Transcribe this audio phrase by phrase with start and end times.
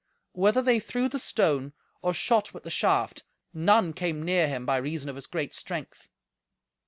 [0.31, 3.21] Whether they threw the stone or shot with the shaft,
[3.53, 6.09] none came near him by reason of his great strength.